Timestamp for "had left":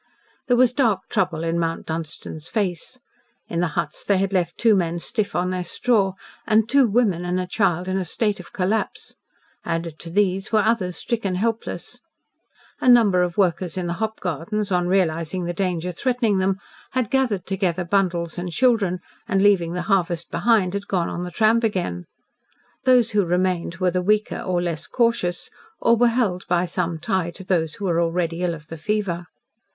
4.17-4.57